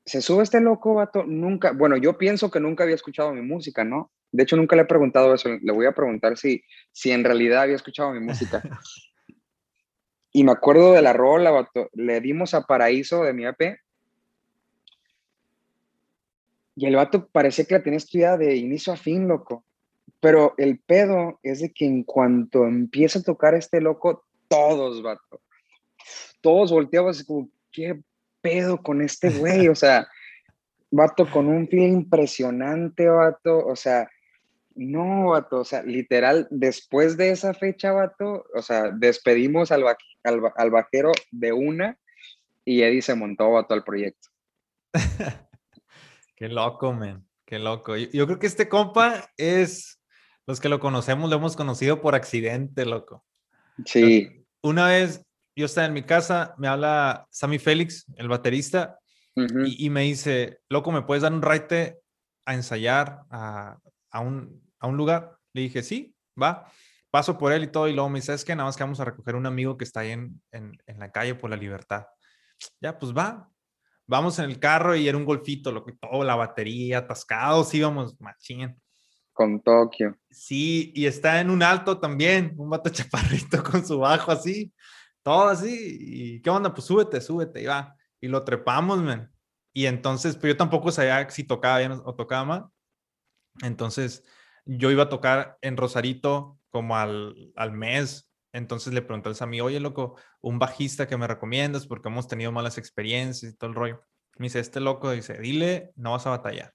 [0.03, 3.85] se sube este loco, vato, nunca, bueno, yo pienso que nunca había escuchado mi música,
[3.85, 4.11] ¿no?
[4.29, 5.47] De hecho, nunca le he preguntado eso.
[5.61, 8.61] Le voy a preguntar si, si en realidad había escuchado mi música.
[10.33, 13.79] y me acuerdo de la rola, le dimos a Paraíso de mi AP.
[16.79, 19.65] Y el vato parecía que la tenía estudiada de inicio a fin, loco.
[20.21, 25.41] Pero el pedo es de que en cuanto empieza a tocar este loco, todos, vato,
[26.39, 27.99] todos volteamos como, ¿qué
[28.39, 29.67] pedo con este güey?
[29.67, 30.07] O sea,
[30.89, 33.57] vato con un feel impresionante, vato.
[33.57, 34.09] O sea,
[34.73, 39.83] no, vato, o sea, literal, después de esa fecha, vato, o sea, despedimos al,
[40.23, 41.97] al, bajero de una
[42.63, 44.29] y Eddie se montó, vato, al proyecto.
[46.39, 47.95] qué loco, man, qué loco.
[47.95, 50.01] Yo, creo que este compa es,
[50.47, 53.25] los que lo conocemos, lo hemos conocido por accidente, loco.
[53.85, 54.45] Sí.
[54.63, 55.23] Una vez
[55.55, 58.97] yo estaba en mi casa, me habla Sammy Félix, el baterista,
[59.35, 61.99] y, y, me dice, loco, ¿me puedes dar un raite
[62.49, 63.77] a ensayar a,
[64.09, 65.37] a un, a un lugar.
[65.53, 66.71] Le dije, sí, va.
[67.11, 67.87] Paso por él y todo.
[67.87, 69.83] Y luego me dice, es que nada más que vamos a recoger un amigo que
[69.83, 72.07] está ahí en, en, en la calle por la libertad.
[72.81, 73.49] Ya, pues va.
[74.09, 78.19] Vamos en el carro y era un golfito, lo que todo, la batería, atascados, íbamos
[78.19, 78.75] machín.
[79.31, 80.17] Con Tokio.
[80.31, 84.73] Sí, y está en un alto también, un vato chaparrito con su bajo así,
[85.21, 85.97] todo así.
[85.99, 86.73] ¿Y qué onda?
[86.73, 87.95] Pues súbete, súbete, y va.
[88.19, 89.31] Y lo trepamos, man.
[89.73, 92.65] Y entonces, pues yo tampoco sabía si tocaba bien o tocaba mal.
[93.61, 94.23] Entonces,
[94.65, 98.28] yo iba a tocar en Rosarito como al, al mes.
[98.51, 102.51] Entonces le pregunté a mí, oye, loco, un bajista que me recomiendas porque hemos tenido
[102.51, 104.03] malas experiencias y todo el rollo.
[104.37, 106.73] Me dice, este loco dice, dile, no vas a batallar.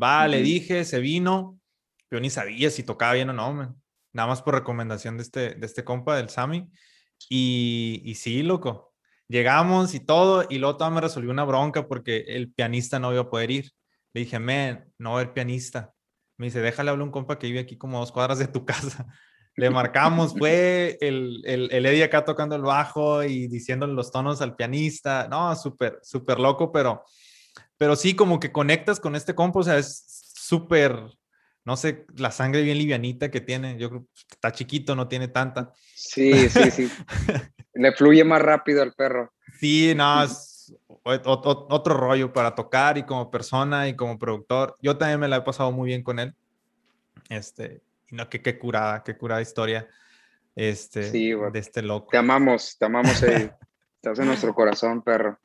[0.00, 1.58] Va, le dije, se vino.
[2.10, 3.76] Yo ni sabía si tocaba bien o no,
[4.12, 6.68] nada más por recomendación de este, de este compa, del Sammy.
[7.28, 8.94] Y, y sí, loco,
[9.28, 13.22] llegamos y todo, y luego todo me resolvió una bronca porque el pianista no iba
[13.22, 13.72] a poder ir.
[14.12, 15.92] Le dije, men, no va a haber pianista.
[16.36, 19.06] Me dice, déjale hablar un compa que vive aquí como dos cuadras de tu casa.
[19.60, 24.40] Le marcamos, fue el, el, el Eddie acá tocando el bajo y diciéndole los tonos
[24.40, 25.28] al pianista.
[25.28, 27.04] No, súper, súper loco, pero,
[27.76, 30.02] pero sí, como que conectas con este compa, o sea, es
[30.34, 30.98] súper,
[31.66, 33.76] no sé, la sangre bien livianita que tiene.
[33.78, 35.74] Yo creo está chiquito, no tiene tanta.
[35.94, 36.90] Sí, sí, sí.
[37.74, 39.30] Le fluye más rápido al perro.
[39.58, 44.74] Sí, no, es otro rollo para tocar y como persona y como productor.
[44.80, 46.34] Yo también me la he pasado muy bien con él.
[47.28, 49.88] Este, y no, que qué curada, qué curada historia
[50.56, 52.08] este, de este loco.
[52.10, 53.22] Te amamos, te amamos,
[54.02, 55.38] Estás en nuestro corazón, perro.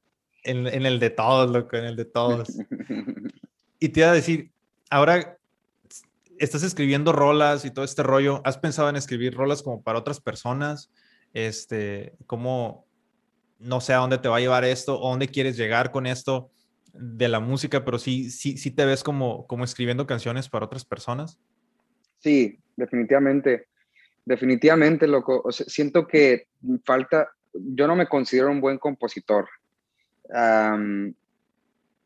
[0.43, 2.47] En, en, el de todos, loco, en el de todos.
[3.80, 4.51] y te iba a decir,
[4.89, 5.38] ahora
[6.38, 8.41] estás escribiendo rolas y todo este rollo.
[8.45, 10.89] ¿Has pensado en escribir rolas como para otras personas?
[11.34, 12.88] Este, ¿cómo,
[13.60, 16.49] no sé a dónde te va a llevar esto o dónde quieres llegar con esto
[16.93, 20.86] de la música, pero sí, sí, sí te ves como, como escribiendo canciones para otras
[20.86, 21.39] personas.
[22.25, 23.67] Sí, definitivamente.
[24.25, 25.51] Definitivamente, loco.
[25.51, 26.47] siento que
[26.83, 29.47] falta, yo no me considero un buen compositor.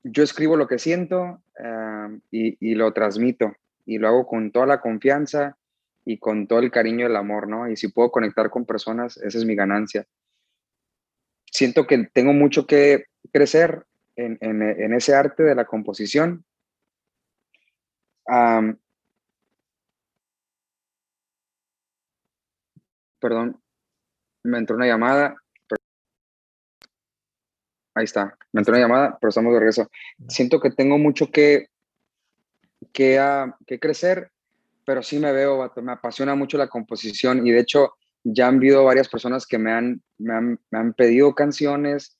[0.03, 1.41] yo escribo lo que siento
[2.32, 3.55] y, lo transmito
[3.86, 5.55] y lo hago con toda la confianza
[6.03, 7.69] y con todo el cariño y el amor, ¿no?
[7.69, 10.05] Y si puedo conectar con personas, esa es mi ganancia
[11.49, 13.86] siento que tengo mucho que crecer
[14.17, 16.43] en, ese arte de la composición.
[23.19, 23.62] Perdón,
[24.43, 25.36] me entró una llamada.
[27.95, 29.89] ahí está, me entró una llamada, pero estamos de regreso.
[30.29, 31.67] Siento que tengo mucho que,
[32.93, 33.19] que,
[33.67, 34.32] que crecer,
[34.86, 38.86] pero sí me veo, me apasiona mucho la composición y de hecho ya han habido
[38.86, 42.17] varias personas que me han, me han, pedido canciones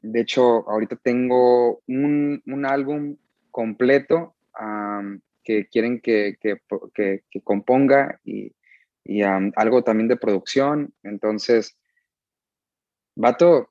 [0.00, 3.16] de hecho, ahorita tengo un, un álbum
[3.50, 4.34] completo
[5.42, 6.60] que quieren que, que,
[6.94, 8.52] que, componga y,
[9.08, 10.92] y algo también de producción.
[11.02, 11.76] Entonces,
[13.16, 13.70] vato,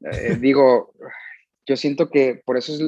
[0.00, 0.92] eh, digo,
[1.66, 2.80] yo siento que por eso es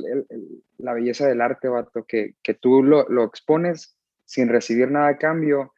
[0.77, 3.96] la belleza del arte, vato, que, que tú lo, lo, expones
[4.27, 5.72] sin recibir nada a cambio.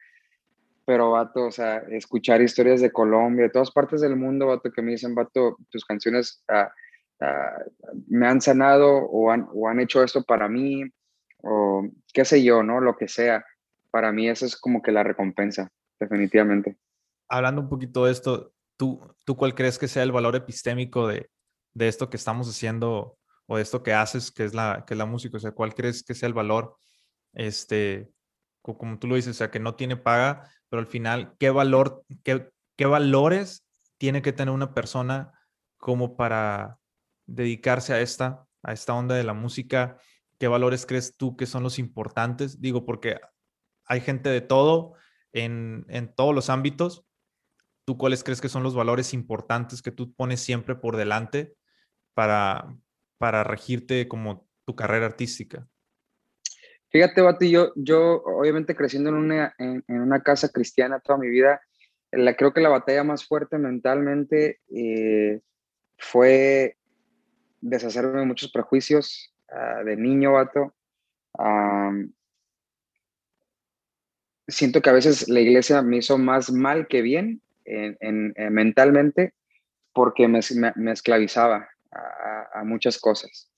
[0.85, 4.81] Pero, vato, o sea, escuchar historias de Colombia, de todas partes del mundo, vato, que
[4.81, 6.69] me dicen, vato, tus canciones ah,
[7.21, 7.57] ah,
[8.09, 10.83] me han sanado o han, o han hecho esto para mí,
[11.43, 12.81] o qué sé yo, ¿no?
[12.81, 13.45] Lo que sea.
[13.89, 16.77] Para mí eso es como que la recompensa, definitivamente.
[17.29, 21.29] Hablando un poquito de esto, ¿tú, tú cuál crees que sea el valor epistémico de,
[21.73, 24.97] de esto que estamos haciendo o de esto que haces, que es la, que es
[24.97, 25.37] la música?
[25.37, 26.77] O sea, ¿cuál crees que sea el valor,
[27.33, 28.09] este,
[28.61, 32.03] como tú lo dices, o sea, que no tiene paga, pero al final, ¿qué valor,
[32.23, 33.65] qué, qué valores
[33.97, 35.31] tiene que tener una persona
[35.77, 36.77] como para
[37.25, 39.97] dedicarse a esta, a esta onda de la música?
[40.39, 42.61] ¿Qué valores crees tú que son los importantes?
[42.61, 43.19] Digo, porque
[43.85, 44.93] hay gente de todo
[45.33, 47.05] en, en todos los ámbitos.
[47.85, 51.55] ¿Tú cuáles crees que son los valores importantes que tú pones siempre por delante
[52.13, 52.75] para,
[53.17, 55.67] para regirte como tu carrera artística?
[56.89, 61.61] Fíjate, Bati, yo, yo obviamente creciendo en una, en, una casa cristiana toda mi vida,
[62.11, 65.41] la, creo que la batalla más fuerte mentalmente eh,
[65.97, 66.77] fue
[67.61, 70.73] deshacerme de muchos prejuicios uh, de niño, vato.
[71.33, 72.11] Um,
[74.47, 79.33] siento que a veces la iglesia me hizo más mal que bien en, en mentalmente
[79.97, 80.41] porque me,
[80.91, 81.69] esclavizaba
[82.53, 83.51] a, muchas cosas.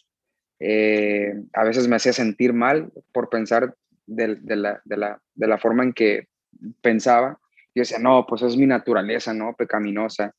[0.57, 3.75] Eh, a veces me hacía sentir mal por pensar
[4.05, 6.29] de, la, forma en que
[6.79, 7.37] pensaba.
[7.75, 9.53] Yo decía, no, pues es mi naturaleza, ¿no?
[9.53, 10.33] Pecaminosa.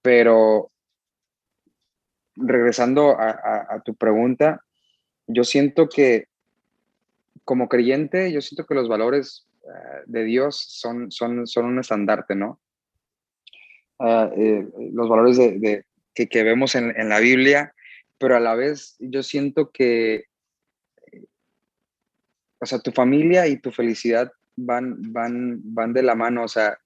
[0.00, 0.72] Pero
[2.36, 4.64] regresando a, tu pregunta,
[5.26, 6.28] yo siento que
[7.44, 12.34] como creyente, yo siento que los valores eh, de Dios son, son, son un estandarte,
[12.34, 12.60] ¿no?
[13.98, 17.74] Ah, eh, los valores de, que, que, vemos en, en, la Biblia,
[18.18, 20.24] pero a la vez yo siento que,
[22.60, 26.78] o sea, tu familia y tu felicidad van, van, van de la mano, o sea,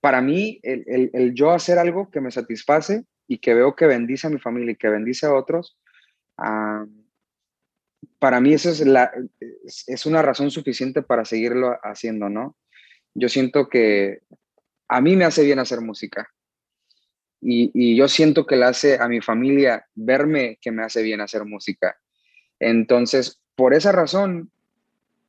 [0.00, 3.86] para mí el, el, el yo hacer algo que me satisface y que veo que
[3.86, 5.78] bendice a mi familia y que bendice a otros,
[6.38, 6.86] uh,
[8.18, 9.12] para mí eso es, la,
[9.86, 12.56] es una razón suficiente para seguirlo haciendo, ¿no?
[13.14, 14.20] Yo siento que
[14.88, 16.28] a mí me hace bien hacer música
[17.40, 21.20] y, y yo siento que le hace a mi familia verme que me hace bien
[21.20, 21.98] hacer música.
[22.58, 24.50] Entonces, por esa razón,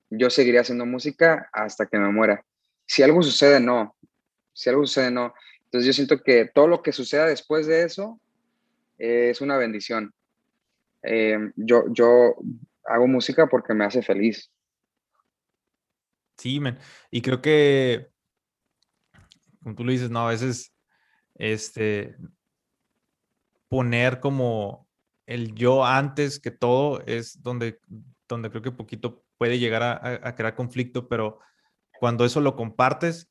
[0.09, 2.45] yo seguiré haciendo música hasta que me muera.
[2.85, 3.95] Si algo sucede, no.
[4.53, 5.33] Si algo sucede, no.
[5.65, 8.19] Entonces yo siento que todo lo que suceda después de eso
[8.97, 10.13] es una bendición.
[11.03, 12.35] Eh, yo, yo
[12.87, 14.51] hago música porque me hace feliz.
[16.37, 16.61] Sí.
[17.11, 18.09] Y creo que,
[19.63, 20.73] como tú lo dices, no, a veces,
[21.35, 22.15] este,
[23.69, 24.87] poner como
[25.25, 27.79] el yo antes que todo es donde,
[28.27, 31.39] donde creo que poquito puede llegar a, a crear conflicto, pero
[31.99, 33.29] cuando eso lo compartes,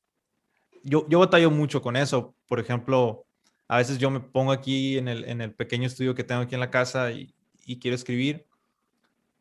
[0.83, 2.35] yo, yo batallo mucho con eso.
[2.47, 3.27] Por ejemplo,
[3.69, 6.55] a veces yo me pongo aquí en el, en el pequeño estudio que tengo aquí
[6.55, 8.46] en la casa y, y, quiero escribir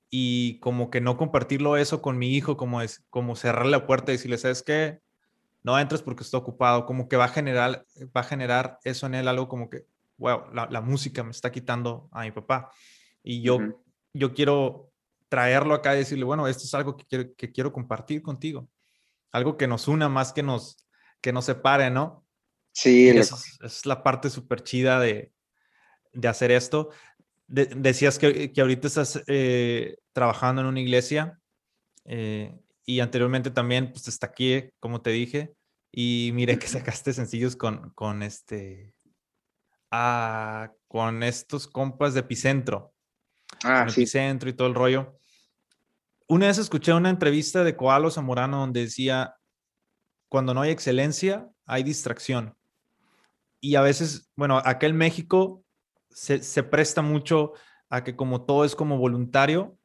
[0.09, 4.11] y como que no compartirlo eso con mi hijo, como es como cerrar la puerta
[4.11, 4.99] y decirle, ¿sabes qué?
[5.63, 9.15] No entres porque estoy ocupado, como que va a generar, va a generar eso en
[9.15, 9.85] él algo como que,
[10.17, 12.71] wow, la, la música me está quitando a mi papá.
[13.23, 13.77] Y yo, uh -huh.
[14.13, 14.91] yo quiero
[15.27, 18.69] traerlo acá y decirle, bueno, esto es algo que quiero, que quiero compartir contigo.
[19.31, 20.85] Algo que nos una más que nos,
[21.19, 22.25] que no se pare, ¿no?
[22.71, 23.09] Sí.
[23.09, 25.31] Es, es, la parte súper chida de,
[26.13, 26.91] de, hacer esto.
[27.47, 31.39] De, decías que, que, ahorita estás eh, trabajando en una iglesia
[32.05, 35.53] eh, y anteriormente también, pues está aquí, como te dije,
[35.91, 38.93] y mire que sacaste sencillos con, con este,
[39.91, 42.93] ah, con estos compas de Epicentro.
[43.63, 44.01] Ah, sí.
[44.01, 45.17] Epicentro y todo el rollo.
[46.27, 49.35] Una vez escuché una entrevista de Coalo Zamorano donde decía,
[50.29, 52.55] cuando no hay excelencia, hay distracción.
[53.61, 55.64] Y a veces, bueno, acá en México
[56.15, 57.53] se, presta mucho
[57.89, 59.77] a que como todo es como voluntario,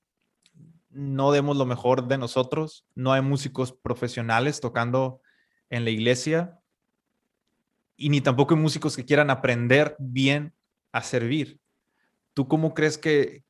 [0.88, 2.86] no demos lo mejor de nosotros.
[2.94, 5.20] No hay músicos profesionales tocando
[5.70, 6.58] en la iglesia
[7.96, 10.54] y ni tampoco hay músicos que quieran aprender bien
[10.92, 11.58] a servir.
[12.32, 13.42] ¿Tú cómo crees que,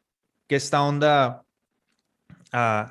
[0.46, 1.44] que esta onda
[2.54, 2.90] uh,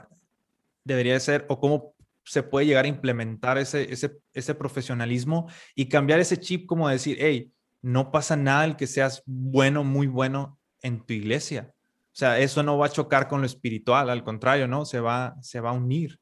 [0.84, 6.20] debería ser o cómo se puede llegar a implementar ese, ese, ese profesionalismo y cambiar
[6.20, 7.52] ese chip como decir, hey,
[7.82, 11.74] no pasa nada el que seas bueno, muy bueno en tu iglesia.
[12.12, 14.86] O sea, eso no va a chocar con lo espiritual, al contrario, ¿no?
[14.86, 16.20] Se va, se va a unir.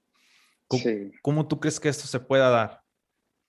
[1.22, 2.82] ¿Cómo, tú crees que esto se pueda dar?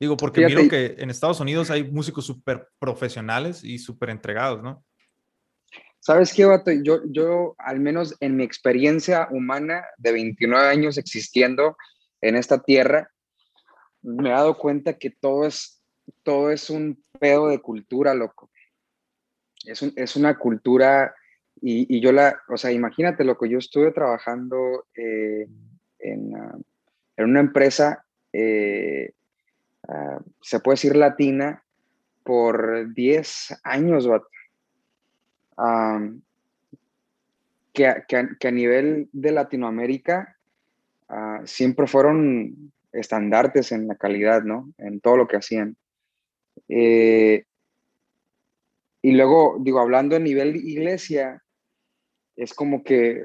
[0.00, 4.84] Digo, porque miro que en Estados Unidos hay músicos súper profesionales y súper entregados, ¿no?
[5.98, 6.70] ¿Sabes qué, Vato?
[6.70, 11.76] Yo, yo, al menos en mi experiencia humana de 29 años existiendo
[12.20, 13.10] en esta tierra,
[14.00, 15.77] me he dado cuenta que todo es,
[16.22, 18.50] todo es un pedo de cultura, loco.
[19.64, 21.14] Es, es una cultura
[21.60, 25.48] y, yo la, o sea, imagínate, loco, yo estuve trabajando eh,
[25.98, 26.56] en, ah,
[27.16, 29.12] en, una empresa, eh,
[29.88, 31.62] ah, se puede decir latina,
[32.22, 34.28] por 10 años, vato
[37.72, 40.36] que, a, nivel de Latinoamérica
[41.08, 44.72] ah, siempre fueron estandartes en la calidad, ¿no?
[44.78, 45.76] En todo lo que hacían.
[46.68, 47.44] Eh,
[49.02, 51.42] y luego, digo, hablando a nivel iglesia,
[52.36, 53.22] es como que,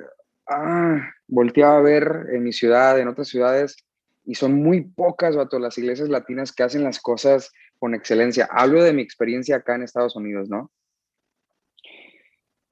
[0.47, 3.77] ah, volteaba a ver en mi ciudad, en otras ciudades,
[4.25, 8.47] y son muy pocas, vato, las iglesias latinas que hacen las cosas con excelencia.
[8.51, 10.71] Hablo de mi experiencia acá en Estados Unidos, ¿no?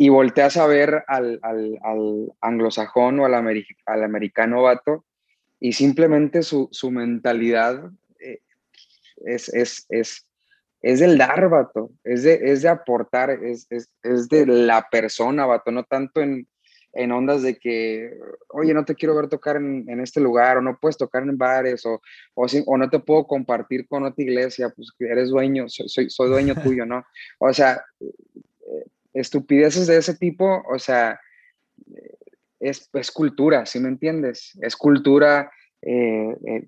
[0.01, 5.05] y volteas a ver al, al, al anglosajón o al, al, americano vato
[5.59, 8.41] y simplemente su, su mentalidad eh,
[9.18, 10.26] es, es, es,
[10.82, 15.45] es, del dar, vato, es de, es de aportar, es, es, es, de la persona,
[15.45, 16.47] vato, no tanto en,
[16.93, 18.11] en ondas de que,
[18.49, 21.38] oye, no te quiero ver tocar en, en este lugar, o no puedes tocar en
[21.38, 22.01] bares, o,
[22.34, 26.29] o, o, no te puedo compartir con otra iglesia, pues eres dueño, soy, soy, soy
[26.29, 27.05] dueño tuyo, ¿no?
[27.39, 27.84] O sea,
[29.13, 31.19] estupideces de ese tipo, o sea,
[32.59, 34.57] es, es cultura, ¿sí me entiendes?
[34.61, 35.51] Es cultura,
[35.82, 36.67] eh, eh,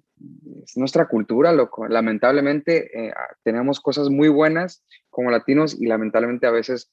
[0.63, 1.87] es nuestra cultura, loco.
[1.87, 6.91] Lamentablemente eh, ah, tenemos cosas muy buenas como latinos y lamentablemente a veces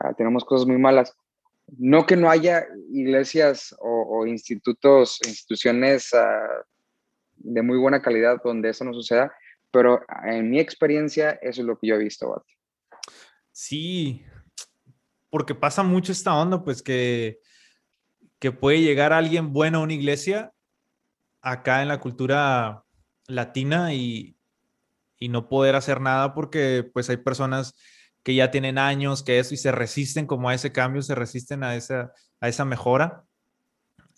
[0.00, 1.16] ah, tenemos cosas muy malas.
[1.76, 6.64] No que no haya iglesias o, institutos, instituciones ah,
[7.36, 9.32] de muy buena calidad donde eso no suceda,
[9.70, 12.44] pero en mi experiencia eso es lo que yo he visto.
[13.52, 14.24] Sí,
[15.30, 17.38] porque pasa mucho esta onda, pues que,
[18.38, 20.52] que puede llegar alguien bueno a una iglesia
[21.40, 22.84] acá en la cultura
[23.26, 24.36] latina y,
[25.18, 27.74] y no poder hacer nada porque pues hay personas
[28.22, 31.64] que ya tienen años que eso y se resisten como a ese cambio, se resisten
[31.64, 33.24] a esa, a esa mejora.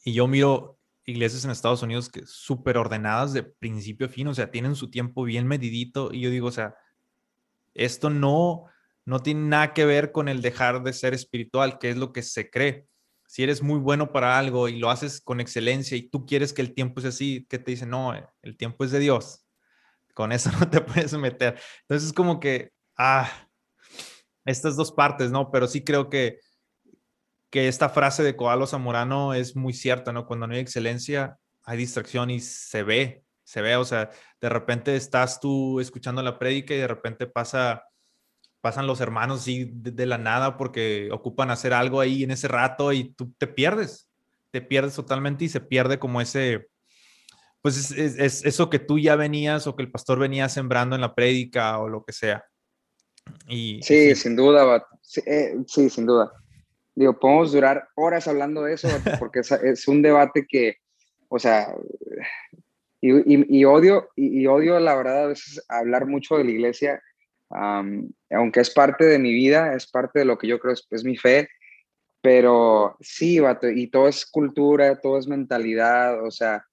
[0.05, 4.35] Y yo miro iglesias en Estados Unidos que súper ordenadas de principio a fin, o
[4.35, 6.75] sea, tienen su tiempo bien medidito y yo digo, o sea,
[7.75, 8.65] esto no,
[9.05, 12.23] no tiene nada que ver con el dejar de ser espiritual, que es lo que
[12.23, 12.87] se cree.
[13.31, 16.63] Si eres muy bueno para algo y lo haces con excelencia y tú quieres que
[16.63, 18.13] el tiempo sea así, que te dicen, no,
[18.43, 19.47] el tiempo es de Dios.
[20.15, 21.57] Con eso no te puedes meter.
[21.83, 23.31] Entonces es como que, ah,
[24.45, 25.53] estas dos partes, ¿no?
[25.53, 26.41] Pero sí creo que,
[27.51, 30.27] que esta frase de Coalo Zamorano es muy cierta, ¿no?
[30.27, 34.11] Cuando no hay excelencia, hay distracción y se ve, se ve, o sea,
[34.41, 37.85] de repente estás tú escuchando la prédica y de repente pasa
[38.61, 42.93] pasan los hermanos así de, la nada porque ocupan hacer algo ahí en ese rato
[42.93, 44.09] y tú te pierdes,
[44.51, 46.69] te pierdes totalmente y se pierde como ese,
[47.63, 51.15] pues es, eso que tú ya venías o que el pastor venía sembrando en la
[51.15, 52.45] prédica o lo que sea.
[53.49, 54.87] Y, sí, sin duda,
[55.27, 56.33] eh, sí, sin duda.
[56.95, 58.89] Digo, podemos durar horas hablando de eso
[59.19, 60.77] porque es, un debate que,
[61.29, 61.73] o sea,
[63.01, 67.03] y, odio, y, y, odio la verdad a veces hablar mucho de la iglesia
[67.51, 71.17] aunque es parte de mi vida, es parte de lo que yo creo es, mi
[71.17, 71.49] fe,
[72.23, 73.41] pero sí,
[73.75, 76.65] y todo es cultura, todo es mentalidad, o sea,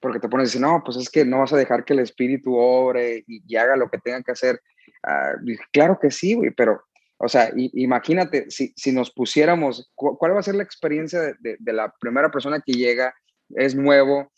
[0.00, 3.24] porque te pones no, pues es que no vas a dejar que el espíritu obre
[3.26, 4.60] y, haga lo que tenga que hacer.
[5.02, 5.32] Ah,
[5.72, 6.82] claro que sí, güey, pero,
[7.18, 11.72] o sea, imagínate, si, si, nos pusiéramos, ¿cuál va a ser la experiencia de, de,
[11.72, 13.14] la primera persona que llega,
[13.50, 14.30] es nuevo,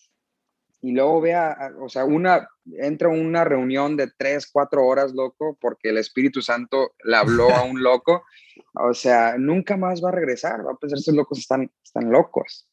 [0.83, 2.49] y luego vea, o sea, una,
[2.79, 7.63] entra una reunión de tres, cuatro horas, loco, porque el Espíritu Santo le habló a
[7.63, 8.25] un loco,
[8.75, 12.69] o sea, nunca más va a regresar, va a pensar, estos locos están, están locos.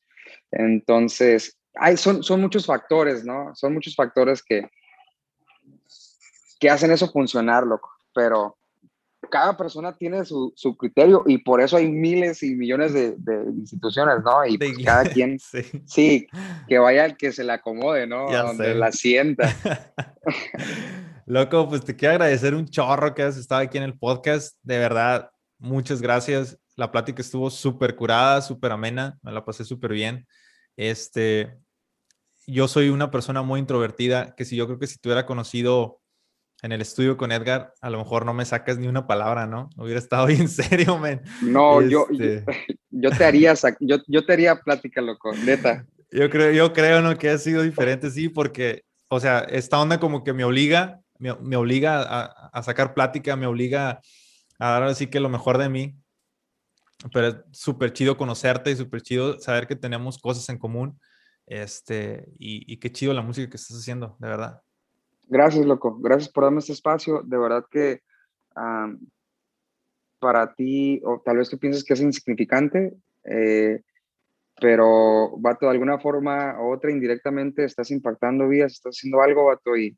[0.51, 3.55] Entonces, hay, son, son muchos factores, ¿no?
[3.55, 4.69] Son muchos factores que,
[6.59, 8.57] que hacen eso funcionar, loco, pero
[9.33, 13.49] cada persona tiene su, su, criterio y por eso hay miles y millones de, de
[13.49, 14.45] instituciones, ¿no?
[14.45, 15.39] Y pues cada quien,
[15.87, 16.27] sí.
[16.67, 18.31] que vaya el que se le acomode, ¿no?
[18.31, 19.51] Donde la sienta.
[21.25, 24.55] Loco, pues te quiero agradecer un chorro que has estado aquí en el podcast.
[24.61, 26.59] De verdad, muchas gracias.
[26.75, 29.17] La plática estuvo súper curada, súper amena.
[29.23, 30.27] Me la pasé súper bien.
[30.77, 31.57] Este,
[32.45, 36.02] yo soy una persona muy introvertida que si yo creo que si tuviera conocido
[36.63, 39.69] en el estudio con Edgar, a lo mejor no me sacas ni una palabra, ¿no?
[39.75, 41.21] Hubiera estado bien serio, men.
[41.41, 42.45] No, yo, este
[42.89, 45.85] yo, te haría, yo, yo te haría plática, loco, neta.
[46.09, 47.17] Yo creo, yo creo, ¿no?
[47.17, 51.35] Que ha sido diferente, sí, porque, o sea, esta onda como que me obliga, me,
[51.41, 53.99] me obliga a, a, sacar plática, me obliga
[54.57, 55.95] a dar así que lo mejor de mí.
[57.11, 60.97] Pero es súper chido conocerte y súper chido saber que tenemos cosas en común.
[61.45, 64.61] Este, y, y qué chido la música que estás haciendo, de verdad.
[65.33, 65.97] Gracias, loco.
[65.99, 67.23] Gracias por darme este espacio.
[67.23, 68.01] De verdad que
[70.19, 73.81] para ti, o tal vez tú pienses que es insignificante, eh,
[74.61, 79.75] pero, vato, de alguna forma u otra, indirectamente, estás impactando vidas, estás haciendo algo, vato,
[79.75, 79.97] y,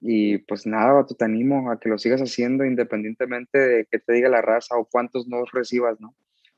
[0.00, 4.14] y pues nada, vato, te animo a que lo sigas haciendo independientemente de que te
[4.14, 6.14] diga la raza o cuántos no recibas, ¿no?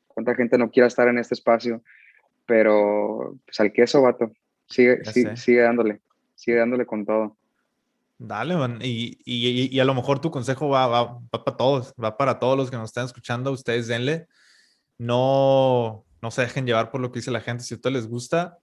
[0.06, 1.82] Cuánta gente no quiera estar en este espacio,
[2.46, 4.30] pero pues al queso, vato,
[4.68, 6.00] sigue, sigue, sigue dándole,
[6.36, 7.36] sigue dándole con todo.
[8.18, 8.78] Dale, man.
[8.82, 12.38] Y, y, y, a lo mejor tu consejo va, va, va, para todos, va para
[12.38, 13.52] todos los que nos están escuchando.
[13.52, 14.28] Ustedes denle.
[14.98, 17.64] No, no se dejen llevar por lo que dice la gente.
[17.64, 18.58] Si a ustedes les gusta,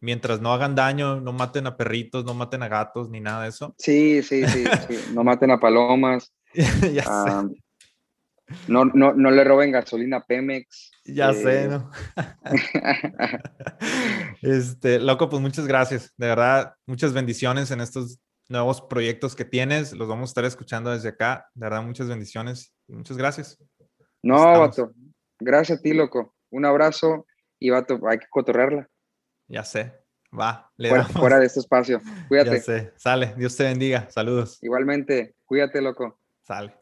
[0.00, 3.48] mientras no hagan daño, no maten a perritos, no maten a gatos, ni nada de
[3.48, 3.74] eso.
[3.78, 4.64] Sí, sí, sí.
[5.14, 6.32] No maten a palomas.
[6.92, 7.48] ya ah,
[8.68, 10.90] No, no, no, le roben gasolina a Pemex.
[11.06, 11.90] Ya sé, eh, ¿no?
[14.42, 16.12] este, loco, pues muchas gracias.
[16.16, 18.18] De verdad, muchas bendiciones en estos
[18.48, 19.92] nuevos proyectos que tienes.
[19.92, 21.48] Los vamos a estar escuchando desde acá.
[21.54, 23.58] De verdad, muchas bendiciones y muchas gracias.
[24.22, 24.92] No, vato.
[25.40, 26.34] Gracias a ti, loco.
[26.50, 27.26] Un abrazo
[27.58, 28.88] y vato, hay que cotorrearla.
[29.48, 29.92] Ya sé.
[30.38, 32.00] Va, le fuera, fuera de este espacio.
[32.28, 32.56] Cuídate.
[32.56, 32.92] Ya sé.
[32.96, 33.34] Sale.
[33.36, 34.10] Dios te bendiga.
[34.10, 34.58] Saludos.
[34.62, 35.36] Igualmente.
[35.44, 36.20] Cuídate, loco.
[36.42, 36.74] Sale.